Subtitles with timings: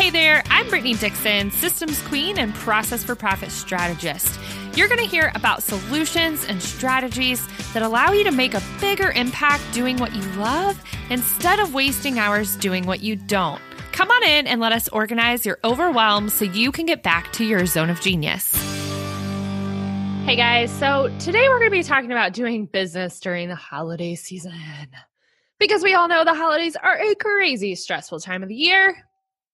[0.00, 4.40] Hey there, I'm Brittany Dixon, Systems Queen and Process for Profit Strategist.
[4.74, 9.10] You're going to hear about solutions and strategies that allow you to make a bigger
[9.10, 13.60] impact doing what you love instead of wasting hours doing what you don't.
[13.92, 17.44] Come on in and let us organize your overwhelm so you can get back to
[17.44, 18.54] your zone of genius.
[20.24, 24.14] Hey guys, so today we're going to be talking about doing business during the holiday
[24.14, 24.54] season.
[25.58, 28.96] Because we all know the holidays are a crazy stressful time of the year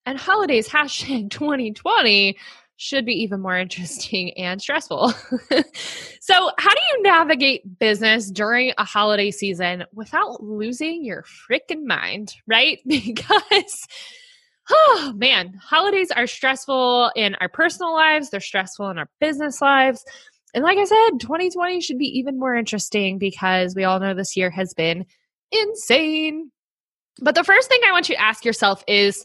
[0.07, 2.39] and holidays hashtag 2020
[2.79, 5.11] should be even more interesting and stressful.
[6.21, 12.35] so, how do you navigate business during a holiday season without losing your freaking mind,
[12.47, 12.81] right?
[12.87, 13.87] Because,
[14.71, 20.05] oh man, holidays are stressful in our personal lives, they're stressful in our business lives.
[20.55, 24.37] And like I said, 2020 should be even more interesting because we all know this
[24.37, 25.05] year has been
[25.53, 26.51] insane.
[27.21, 29.25] But the first thing I want you to ask yourself is,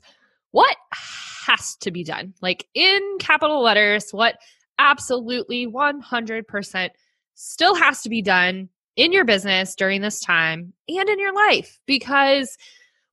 [0.51, 2.33] what has to be done?
[2.41, 4.35] Like in capital letters, what
[4.77, 6.89] absolutely 100%
[7.35, 11.79] still has to be done in your business during this time and in your life
[11.85, 12.57] because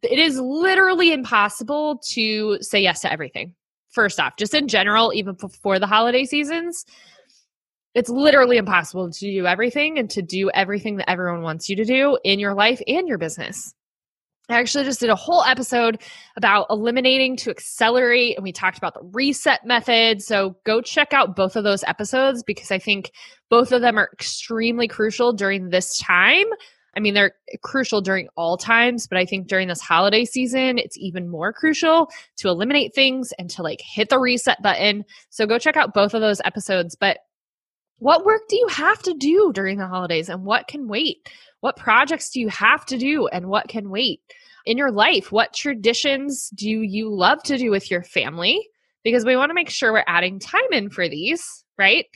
[0.02, 3.54] it is literally impossible to say yes to everything.
[3.90, 6.84] First off, just in general, even before the holiday seasons,
[7.94, 11.84] it's literally impossible to do everything and to do everything that everyone wants you to
[11.84, 13.74] do in your life and your business.
[14.48, 16.00] I actually just did a whole episode
[16.36, 20.22] about eliminating to accelerate, and we talked about the reset method.
[20.22, 23.12] So go check out both of those episodes because I think
[23.50, 26.46] both of them are extremely crucial during this time.
[26.96, 27.32] I mean, they're
[27.62, 32.08] crucial during all times, but I think during this holiday season, it's even more crucial
[32.38, 35.04] to eliminate things and to like hit the reset button.
[35.28, 36.96] So go check out both of those episodes.
[36.98, 37.18] But
[37.98, 41.28] what work do you have to do during the holidays and what can wait?
[41.60, 44.20] What projects do you have to do and what can wait?
[44.64, 48.68] In your life, what traditions do you love to do with your family?
[49.02, 52.06] Because we want to make sure we're adding time in for these, right?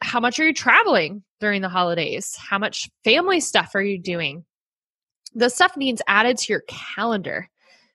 [0.00, 2.36] How much are you traveling during the holidays?
[2.36, 4.44] How much family stuff are you doing?
[5.34, 7.50] The stuff needs added to your calendar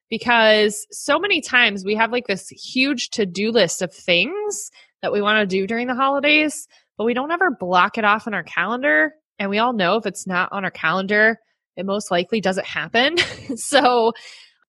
[0.10, 4.70] because so many times we have like this huge to do list of things
[5.02, 8.28] that we want to do during the holidays, but we don't ever block it off
[8.28, 11.40] in our calendar and we all know if it's not on our calendar,
[11.76, 13.18] it most likely doesn't happen.
[13.56, 14.14] so,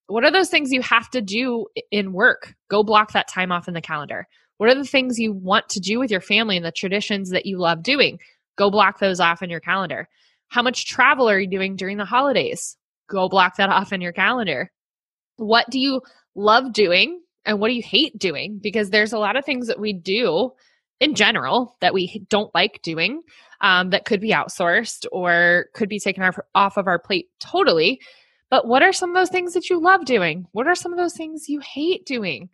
[0.09, 2.54] what are those things you have to do in work?
[2.71, 4.26] Go block that time off in the calendar.
[4.59, 7.47] What are the things you want to do with your family and the traditions that
[7.47, 8.19] you love doing?
[8.56, 10.09] Go block those off in your calendar.
[10.49, 12.76] How much travel are you doing during the holidays?
[13.09, 14.71] Go block that off in your calendar.
[15.37, 16.00] What do you
[16.34, 18.59] love doing and what do you hate doing?
[18.62, 20.53] Because there's a lot of things that we do
[21.00, 23.22] in general that we don't like doing
[23.61, 28.00] um, that could be outsourced or could be taken off, off of our plate totally.
[28.50, 30.47] But what are some of those things that you love doing?
[30.53, 32.49] What are some of those things you hate doing?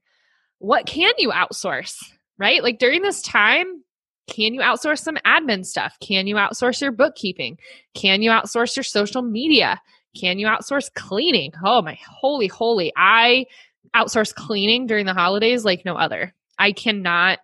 [0.58, 1.96] What can you outsource,
[2.38, 2.62] right?
[2.62, 3.82] Like during this time,
[4.28, 5.96] can you outsource some admin stuff?
[6.00, 7.58] Can you outsource your bookkeeping?
[7.94, 9.80] Can you outsource your social media?
[10.18, 11.52] Can you outsource cleaning?
[11.64, 12.92] Oh my holy, holy.
[12.96, 13.46] I
[13.94, 16.34] outsource cleaning during the holidays like no other.
[16.58, 17.40] I cannot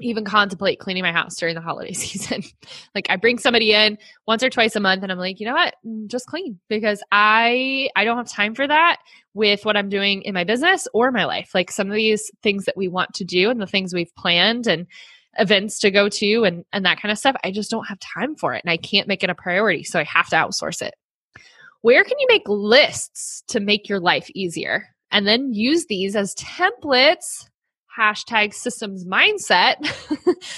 [0.00, 2.42] even contemplate cleaning my house during the holiday season.
[2.94, 5.54] like I bring somebody in once or twice a month and I'm like, "You know
[5.54, 5.74] what?
[5.86, 8.98] Mm, just clean because I I don't have time for that
[9.34, 11.50] with what I'm doing in my business or my life.
[11.54, 14.66] Like some of these things that we want to do and the things we've planned
[14.66, 14.86] and
[15.38, 18.36] events to go to and and that kind of stuff, I just don't have time
[18.36, 20.94] for it and I can't make it a priority, so I have to outsource it.
[21.82, 24.88] Where can you make lists to make your life easier?
[25.12, 27.46] And then use these as templates
[27.96, 29.76] hashtag systems mindset,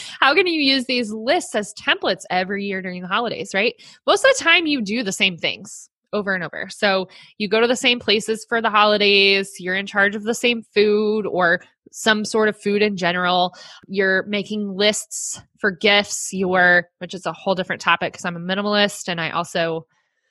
[0.21, 3.75] how can you use these lists as templates every year during the holidays, right?
[4.07, 6.69] Most of the time, you do the same things over and over.
[6.71, 10.35] So you go to the same places for the holidays, you're in charge of the
[10.35, 11.61] same food or
[11.93, 13.55] some sort of food in general.
[13.87, 18.41] You're making lists for gifts, you're, which is a whole different topic because I'm a
[18.41, 19.87] minimalist and I also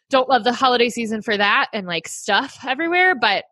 [0.09, 3.45] don't love the holiday season for that and like stuff everywhere, but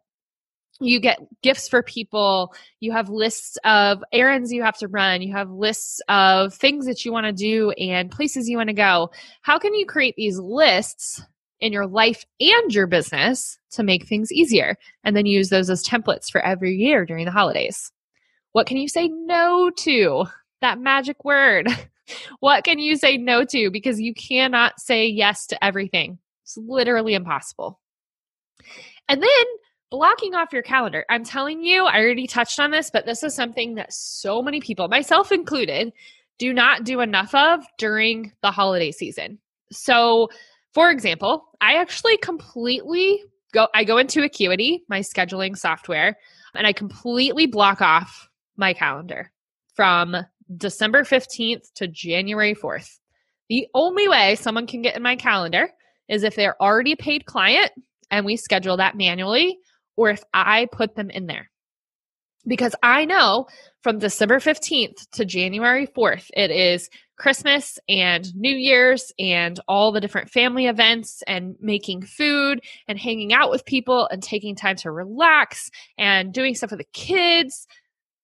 [0.82, 5.32] you get gifts for people you have lists of errands you have to run you
[5.32, 9.12] have lists of things that you want to do and places you want to go.
[9.42, 11.22] How can you create these lists
[11.60, 14.78] in your life and your business to make things easier?
[15.04, 17.92] And then use those as templates for every year during the holidays.
[18.52, 20.26] What can you say no to?
[20.62, 21.68] That magic word.
[22.40, 23.72] What can you say no to?
[23.72, 26.20] Because you cannot say yes to everything.
[26.44, 27.80] It's literally impossible.
[29.10, 29.46] And then
[29.96, 31.06] blocking off your calendar.
[31.10, 34.60] I'm telling you, I already touched on this, but this is something that so many
[34.60, 35.94] people, myself included,
[36.38, 39.40] do not do enough of during the holiday season.
[39.72, 40.30] So,
[40.74, 46.18] for example, I actually completely go I go into Acuity, my scheduling software,
[46.54, 48.28] and I completely block off
[48.58, 49.32] my calendar
[49.76, 50.18] from
[50.58, 53.00] December 15th to January 4th.
[53.48, 55.70] The only way someone can get in my calendar
[56.10, 57.72] is if they're already a paid client
[58.12, 59.58] and we schedule that manually,
[59.96, 61.50] or if I put them in there.
[62.48, 63.48] Because I know
[63.82, 70.02] from December 15th to January 4th, it is Christmas and New Year's and all the
[70.02, 74.92] different family events and making food and hanging out with people and taking time to
[74.92, 77.68] relax and doing stuff with the kids.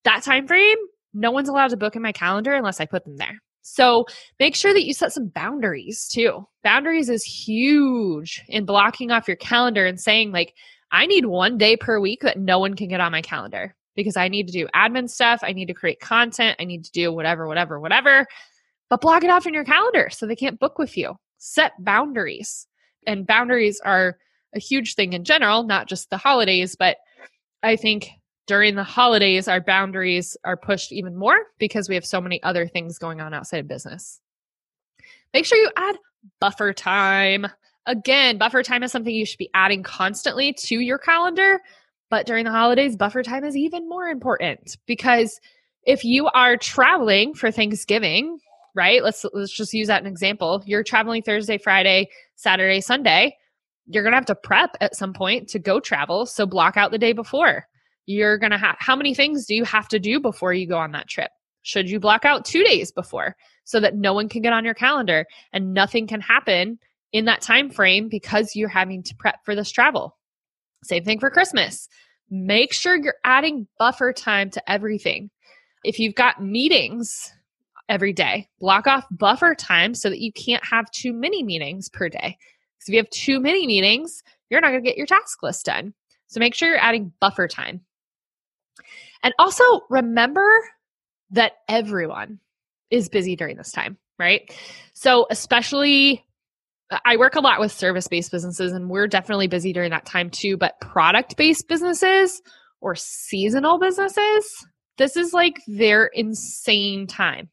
[0.03, 0.77] That time frame,
[1.13, 3.39] no one's allowed to book in my calendar unless I put them there.
[3.63, 4.06] So
[4.39, 6.47] make sure that you set some boundaries too.
[6.63, 10.53] Boundaries is huge in blocking off your calendar and saying, like,
[10.91, 14.17] I need one day per week that no one can get on my calendar because
[14.17, 15.41] I need to do admin stuff.
[15.43, 16.57] I need to create content.
[16.59, 18.25] I need to do whatever, whatever, whatever.
[18.89, 21.15] But block it off in your calendar so they can't book with you.
[21.38, 22.67] Set boundaries.
[23.07, 24.17] And boundaries are
[24.53, 26.97] a huge thing in general, not just the holidays, but
[27.63, 28.09] I think
[28.47, 32.67] during the holidays, our boundaries are pushed even more because we have so many other
[32.67, 34.19] things going on outside of business.
[35.33, 35.95] Make sure you add
[36.39, 37.47] buffer time.
[37.86, 41.62] Again, buffer time is something you should be adding constantly to your calendar.
[42.10, 45.39] But during the holidays, buffer time is even more important because
[45.83, 48.38] if you are traveling for Thanksgiving,
[48.75, 49.04] right?
[49.04, 50.62] Let's let's just use that an example.
[50.66, 53.38] You're traveling Thursday, Friday, Saturday, Sunday.
[53.88, 56.92] You're going to have to prep at some point to go travel, so block out
[56.92, 57.66] the day before.
[58.06, 60.78] You're going to have how many things do you have to do before you go
[60.78, 61.31] on that trip?
[61.63, 64.74] Should you block out 2 days before so that no one can get on your
[64.74, 66.80] calendar and nothing can happen
[67.13, 70.17] in that time frame because you're having to prep for this travel.
[70.83, 71.87] Same thing for Christmas.
[72.29, 75.29] Make sure you're adding buffer time to everything.
[75.83, 77.33] If you've got meetings
[77.89, 82.07] every day, block off buffer time so that you can't have too many meetings per
[82.07, 82.37] day.
[82.77, 85.65] Because if you have too many meetings, you're not going to get your task list
[85.65, 85.93] done.
[86.27, 87.81] So make sure you're adding buffer time.
[89.23, 90.47] And also remember
[91.31, 92.39] that everyone
[92.89, 94.53] is busy during this time, right?
[94.93, 96.25] So, especially
[97.05, 100.29] I work a lot with service based businesses, and we're definitely busy during that time
[100.29, 100.57] too.
[100.57, 102.41] But product based businesses
[102.81, 104.65] or seasonal businesses,
[104.97, 107.49] this is like their insane time.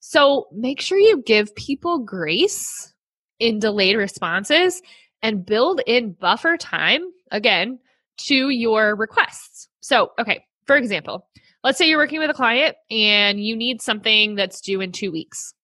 [0.00, 2.92] So make sure you give people grace
[3.38, 4.82] in delayed responses
[5.22, 7.78] and build in buffer time again
[8.18, 9.68] to your requests.
[9.80, 11.28] So, okay, for example,
[11.64, 15.10] let's say you're working with a client and you need something that's due in two
[15.10, 15.54] weeks.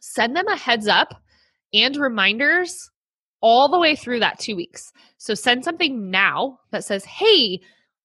[0.00, 1.21] Send them a heads up
[1.72, 2.90] and reminders
[3.40, 4.92] all the way through that two weeks.
[5.18, 7.60] So send something now that says, Hey,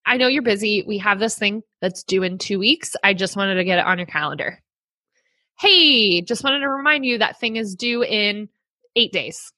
[0.05, 0.83] I know you're busy.
[0.87, 2.95] We have this thing that's due in two weeks.
[3.03, 4.59] I just wanted to get it on your calendar.
[5.59, 8.47] Hey, just wanted to remind you that thing is due in
[8.95, 9.51] eight days.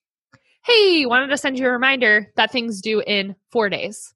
[0.65, 4.13] Hey, wanted to send you a reminder that thing's due in four days.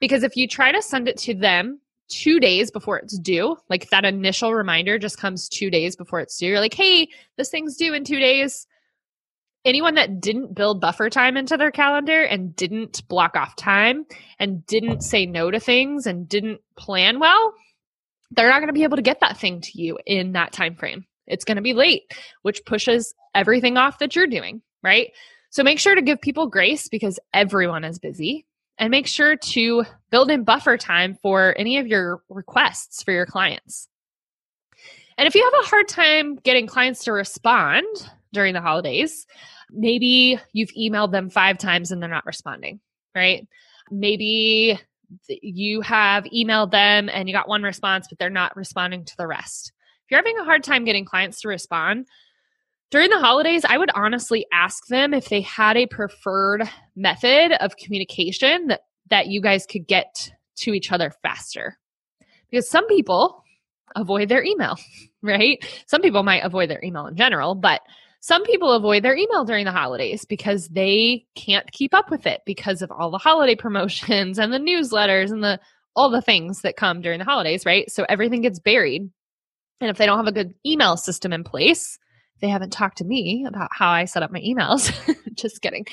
[0.00, 3.88] Because if you try to send it to them two days before it's due, like
[3.90, 7.76] that initial reminder just comes two days before it's due, you're like, hey, this thing's
[7.76, 8.66] due in two days
[9.64, 14.04] anyone that didn't build buffer time into their calendar and didn't block off time
[14.38, 17.54] and didn't say no to things and didn't plan well
[18.30, 20.74] they're not going to be able to get that thing to you in that time
[20.74, 21.04] frame.
[21.26, 22.02] It's going to be late
[22.42, 25.10] which pushes everything off that you're doing right?
[25.50, 28.46] So make sure to give people grace because everyone is busy
[28.78, 33.26] and make sure to build in buffer time for any of your requests for your
[33.26, 33.88] clients.
[35.16, 37.86] And if you have a hard time getting clients to respond
[38.34, 39.26] during the holidays
[39.70, 42.80] maybe you've emailed them five times and they're not responding,
[43.14, 43.46] right?
[43.90, 44.78] Maybe
[45.28, 49.26] you have emailed them and you got one response, but they're not responding to the
[49.26, 49.72] rest.
[50.04, 52.06] If you're having a hard time getting clients to respond,
[52.90, 57.76] during the holidays, I would honestly ask them if they had a preferred method of
[57.76, 61.78] communication that, that you guys could get to each other faster.
[62.50, 63.42] Because some people
[63.96, 64.78] avoid their email,
[65.22, 65.64] right?
[65.86, 67.80] Some people might avoid their email in general, but
[68.24, 72.40] some people avoid their email during the holidays because they can't keep up with it
[72.46, 75.60] because of all the holiday promotions and the newsletters and the
[75.94, 77.90] all the things that come during the holidays, right?
[77.92, 79.10] So everything gets buried.
[79.82, 81.98] And if they don't have a good email system in place,
[82.40, 84.90] they haven't talked to me about how I set up my emails.
[85.34, 85.86] Just kidding.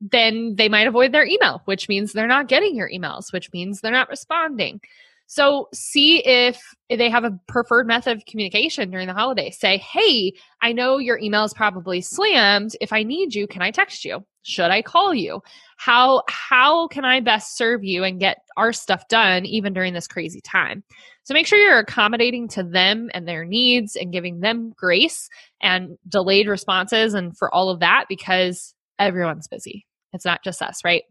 [0.00, 3.80] Then they might avoid their email, which means they're not getting your emails, which means
[3.80, 4.80] they're not responding.
[5.30, 9.52] So see if they have a preferred method of communication during the holiday.
[9.52, 12.72] Say, hey, I know your email is probably slammed.
[12.80, 14.26] If I need you, can I text you?
[14.42, 15.40] Should I call you?
[15.76, 20.08] How how can I best serve you and get our stuff done even during this
[20.08, 20.82] crazy time?
[21.22, 25.28] So make sure you're accommodating to them and their needs and giving them grace
[25.62, 29.86] and delayed responses and for all of that because everyone's busy.
[30.12, 31.04] It's not just us, right?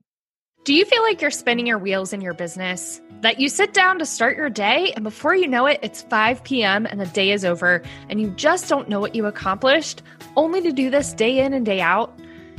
[0.69, 3.01] Do you feel like you're spinning your wheels in your business?
[3.21, 6.43] That you sit down to start your day and before you know it, it's 5
[6.43, 6.85] p.m.
[6.85, 10.03] and the day is over and you just don't know what you accomplished,
[10.35, 12.15] only to do this day in and day out?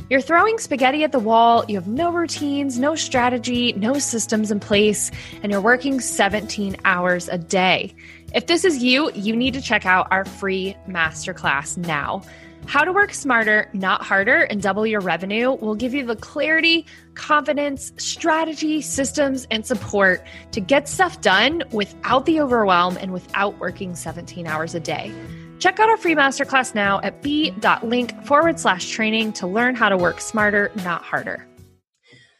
[0.09, 4.59] You're throwing spaghetti at the wall, you have no routines, no strategy, no systems in
[4.59, 5.09] place,
[5.41, 7.95] and you're working 17 hours a day.
[8.35, 12.23] If this is you, you need to check out our free masterclass now.
[12.65, 16.85] How to work smarter, not harder, and double your revenue will give you the clarity,
[17.15, 23.95] confidence, strategy, systems, and support to get stuff done without the overwhelm and without working
[23.95, 25.11] 17 hours a day.
[25.59, 29.97] Check out our free masterclass now at b.link forward slash training to learn how to
[29.97, 31.45] work smarter, not harder.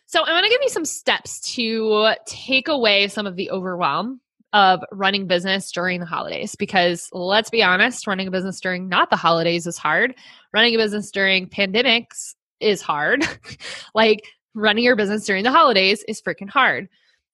[0.06, 4.22] So, I want to give you some steps to take away some of the overwhelm
[4.54, 9.10] of running business during the holidays because let's be honest, running a business during not
[9.10, 10.16] the holidays is hard.
[10.54, 13.24] Running a business during pandemics is hard.
[13.96, 16.90] like running your business during the holidays is freaking hard.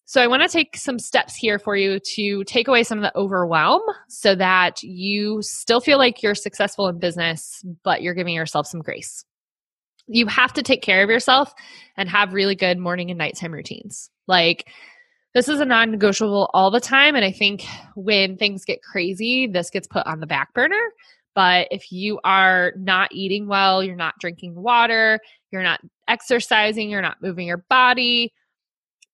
[0.05, 3.01] So I want to take some steps here for you to take away some of
[3.01, 8.33] the overwhelm so that you still feel like you're successful in business, but you're giving
[8.33, 9.25] yourself some grace.
[10.07, 11.53] You have to take care of yourself
[11.97, 14.09] and have really good morning and nighttime routines.
[14.27, 14.69] Like,
[15.33, 17.15] this is a non negotiable all the time.
[17.15, 17.63] And I think
[17.95, 20.91] when things get crazy, this gets put on the back burner.
[21.35, 25.19] But if you are not eating well, you're not drinking water,
[25.51, 28.33] you're not exercising, you're not moving your body,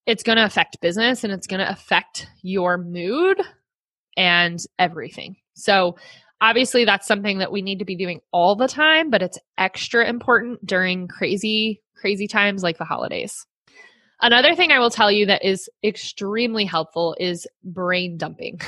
[0.06, 3.42] it's going to affect business and it's going to affect your mood
[4.16, 5.36] and everything.
[5.56, 5.98] So,
[6.42, 10.08] obviously, that's something that we need to be doing all the time, but it's extra
[10.08, 13.46] important during crazy, crazy times like the holidays.
[14.22, 18.60] Another thing I will tell you that is extremely helpful is brain dumping.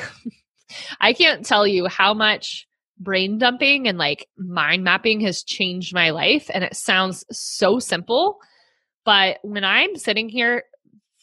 [1.00, 2.68] I can't tell you how much
[3.00, 6.50] brain dumping and like mind mapping has changed my life.
[6.54, 8.40] And it sounds so simple.
[9.04, 10.64] But when I'm sitting here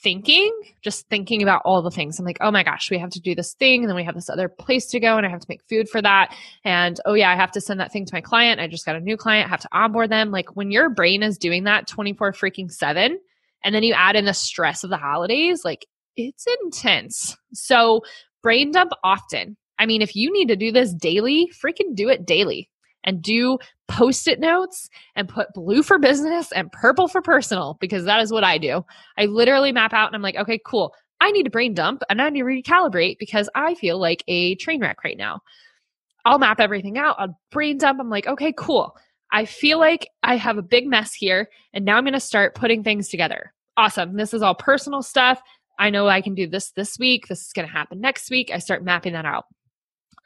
[0.02, 0.52] thinking,
[0.82, 2.18] just thinking about all the things.
[2.18, 3.82] I'm like, oh my gosh, we have to do this thing.
[3.82, 5.88] And then we have this other place to go and I have to make food
[5.88, 6.34] for that.
[6.64, 8.60] And oh yeah, I have to send that thing to my client.
[8.60, 10.30] I just got a new client, I have to onboard them.
[10.30, 13.20] Like when your brain is doing that 24 freaking seven,
[13.64, 17.36] and then you add in the stress of the holidays, like it's intense.
[17.54, 18.00] So
[18.42, 19.56] brain dump often.
[19.78, 22.68] I mean, if you need to do this daily, freaking do it daily
[23.04, 28.04] and do post it notes and put blue for business and purple for personal because
[28.04, 28.84] that is what I do.
[29.18, 30.94] I literally map out and I'm like, okay, cool.
[31.20, 34.54] I need to brain dump and I need to recalibrate because I feel like a
[34.56, 35.40] train wreck right now.
[36.24, 37.16] I'll map everything out.
[37.18, 38.00] I'll brain dump.
[38.00, 38.96] I'm like, okay, cool.
[39.32, 42.54] I feel like I have a big mess here and now I'm going to start
[42.54, 43.52] putting things together.
[43.76, 44.16] Awesome.
[44.16, 45.40] This is all personal stuff.
[45.78, 47.28] I know I can do this this week.
[47.28, 48.50] This is going to happen next week.
[48.52, 49.46] I start mapping that out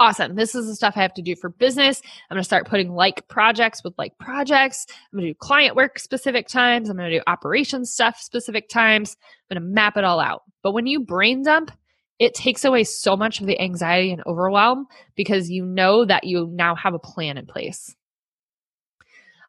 [0.01, 0.35] awesome.
[0.35, 2.03] This is the stuff I have to do for business.
[2.31, 4.87] I'm going to start putting like projects with like projects.
[4.91, 6.89] I'm going to do client work specific times.
[6.89, 9.17] I'm going to do operations stuff specific times.
[9.51, 10.43] I'm going to map it all out.
[10.63, 11.71] But when you brain dump,
[12.19, 14.87] it takes away so much of the anxiety and overwhelm
[15.17, 17.95] because you know that you now have a plan in place.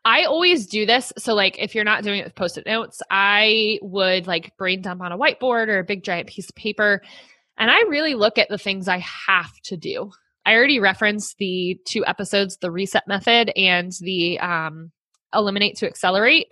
[0.06, 1.12] I always do this.
[1.18, 4.82] So, like, if you're not doing it with post it notes, I would like brain
[4.82, 7.01] dump on a whiteboard or a big giant piece of paper.
[7.58, 10.12] And I really look at the things I have to do.
[10.46, 14.92] I already referenced the two episodes, the reset method and the um,
[15.34, 16.48] eliminate to accelerate.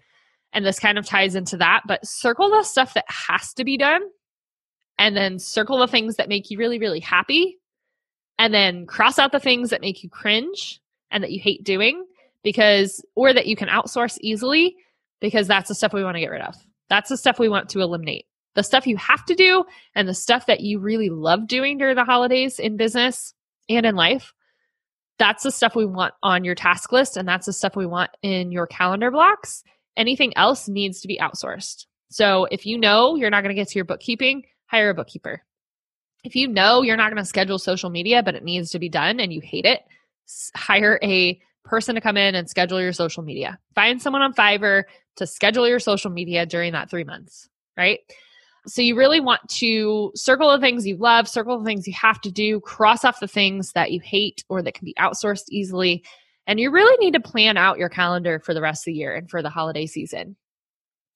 [0.52, 1.84] And this kind of ties into that.
[1.88, 4.02] But circle the stuff that has to be done,
[4.98, 7.58] and then circle the things that make you really, really happy.
[8.38, 12.06] And then cross out the things that make you cringe and that you hate doing
[12.46, 14.78] because, or that you can outsource easily
[15.20, 16.56] because that's the stuff we want to get rid of.
[16.88, 18.26] That's the stuff we want to eliminate.
[18.54, 21.96] The stuff you have to do and the stuff that you really love doing during
[21.96, 23.34] the holidays in business,
[23.68, 24.32] and in life,
[25.18, 28.12] that's the stuff we want on your task list and that's the stuff we want
[28.22, 29.64] in your calendar blocks.
[29.98, 31.86] Anything else needs to be outsourced.
[32.10, 35.42] So if you know you're not going to get to your bookkeeping, hire a bookkeeper.
[36.24, 38.90] If you know you're not going to schedule social media, but it needs to be
[38.90, 39.82] done and you hate it,
[40.56, 43.60] hire a person to come in and schedule your social media.
[43.74, 44.84] Find someone on Fiverr
[45.18, 48.00] to schedule your social media during that three months, right?
[48.68, 52.20] So you really want to circle the things you love, circle the things you have
[52.22, 56.04] to do, cross off the things that you hate or that can be outsourced easily.
[56.48, 59.16] And you really need to plan out your calendar for the rest of the year
[59.16, 60.36] and for the holiday season.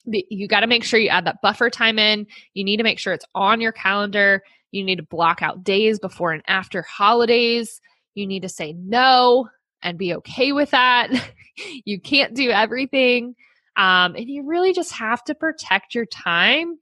[0.06, 2.25] You got to make sure you add that buffer time in.
[2.53, 4.44] You need to make sure it's on your calendar.
[4.72, 7.82] You need to block out days before and after holidays.
[8.13, 9.50] You need to say no
[9.82, 11.10] and be okay with that.
[11.86, 13.36] you can't do everything.
[13.76, 16.78] Um, and you really just have to protect your time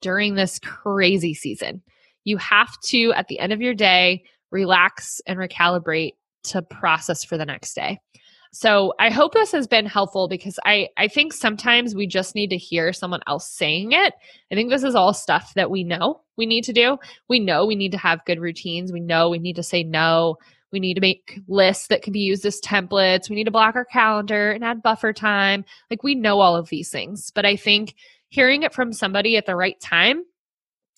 [0.00, 1.82] during this crazy season.
[2.24, 6.12] You have to, at the end of your day, relax and recalibrate
[6.44, 7.98] to process for the next day.
[8.52, 12.50] So I hope this has been helpful because I, I think sometimes we just need
[12.50, 14.14] to hear someone else saying it.
[14.52, 16.98] I think this is all stuff that we know we need to do.
[17.28, 18.92] We know we need to have good routines.
[18.92, 20.36] We know we need to say no.
[20.74, 23.30] We need to make lists that can be used as templates.
[23.30, 25.64] We need to block our calendar and add buffer time.
[25.88, 27.30] Like we know all of these things.
[27.32, 27.94] But I think
[28.30, 30.24] hearing it from somebody at the right time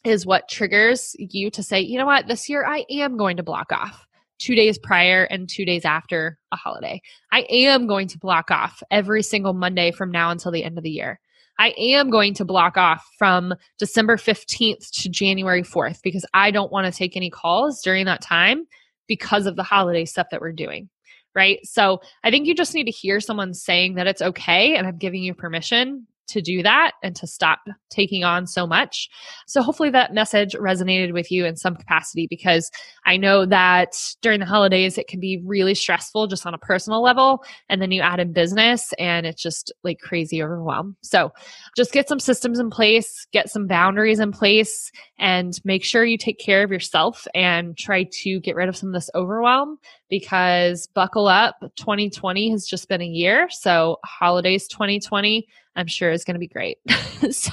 [0.02, 3.42] is what triggers you to say, you know what, this year I am going to
[3.42, 4.06] block off
[4.38, 7.02] two days prior and two days after a holiday.
[7.30, 10.84] I am going to block off every single Monday from now until the end of
[10.84, 11.20] the year.
[11.58, 16.72] I am going to block off from December 15th to January 4th because I don't
[16.72, 18.66] want to take any calls during that time
[19.06, 20.88] because of the holiday stuff that we're doing.
[21.34, 21.58] Right.
[21.66, 24.96] So I think you just need to hear someone saying that it's okay and I'm
[24.96, 29.08] giving you permission to do that and to stop taking on so much.
[29.46, 32.70] So hopefully that message resonated with you in some capacity because
[33.04, 37.02] I know that during the holidays it can be really stressful just on a personal
[37.02, 40.96] level and then you add in business and it's just like crazy overwhelm.
[41.02, 41.32] So
[41.76, 46.18] just get some systems in place, get some boundaries in place and make sure you
[46.18, 49.78] take care of yourself and try to get rid of some of this overwhelm
[50.08, 53.48] because buckle up 2020 has just been a year.
[53.50, 56.78] So holidays 2020 I'm sure is going to be great.
[57.30, 57.52] so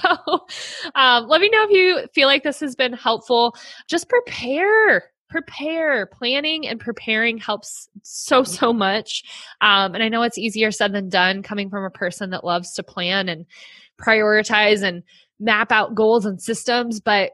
[0.95, 3.55] um, let me know if you feel like this has been helpful.
[3.87, 5.03] Just prepare.
[5.29, 6.07] Prepare.
[6.07, 9.23] Planning and preparing helps so, so much.
[9.61, 12.73] Um, and I know it's easier said than done coming from a person that loves
[12.73, 13.45] to plan and
[14.01, 15.03] prioritize and
[15.39, 17.01] map out goals and systems.
[17.01, 17.31] But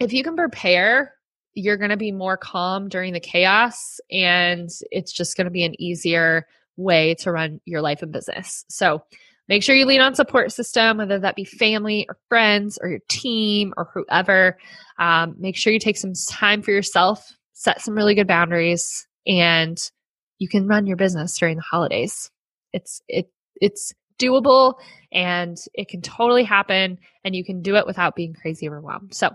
[0.00, 1.14] if you can prepare,
[1.54, 5.64] you're going to be more calm during the chaos and it's just going to be
[5.64, 6.46] an easier
[6.76, 8.64] way to run your life and business.
[8.68, 9.02] So
[9.48, 13.00] Make sure you lean on support system, whether that be family or friends or your
[13.08, 14.58] team or whoever.
[14.98, 19.78] Um, make sure you take some time for yourself, set some really good boundaries, and
[20.38, 22.30] you can run your business during the holidays.
[22.72, 23.30] It's it
[23.60, 24.74] it's doable
[25.12, 29.14] and it can totally happen and you can do it without being crazy overwhelmed.
[29.14, 29.30] So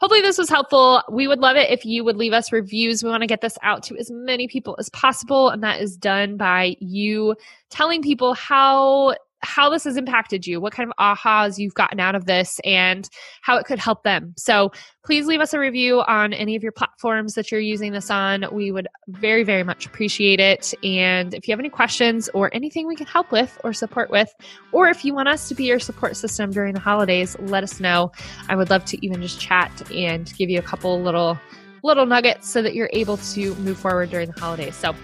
[0.00, 1.02] hopefully this was helpful.
[1.10, 3.02] We would love it if you would leave us reviews.
[3.02, 5.48] We want to get this out to as many people as possible.
[5.48, 7.36] And that is done by you
[7.70, 12.14] telling people how how this has impacted you, what kind of ahas you've gotten out
[12.14, 13.08] of this, and
[13.42, 14.34] how it could help them.
[14.36, 14.72] So
[15.04, 18.44] please leave us a review on any of your platforms that you're using this on.
[18.52, 20.72] We would very, very much appreciate it.
[20.82, 24.32] And if you have any questions or anything we can help with or support with,
[24.72, 27.80] or if you want us to be your support system during the holidays, let us
[27.80, 28.10] know.
[28.48, 31.38] I would love to even just chat and give you a couple little
[31.82, 34.74] little nuggets so that you're able to move forward during the holidays.
[34.74, 34.94] So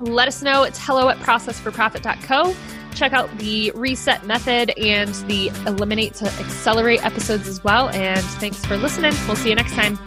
[0.00, 0.64] let us know.
[0.64, 2.54] It's hello at processforprofit.co
[2.94, 7.88] check out the reset method and the eliminate to accelerate episodes as well.
[7.90, 9.12] And thanks for listening.
[9.26, 9.98] We'll see you next time.